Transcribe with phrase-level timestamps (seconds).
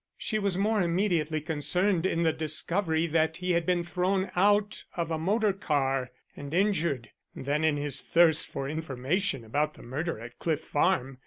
[0.17, 5.11] She was more immediately concerned in the discovery that he had been thrown out of
[5.11, 10.39] a motor car and injured than in his thirst for information about the murder at
[10.39, 11.19] Cliff Farm.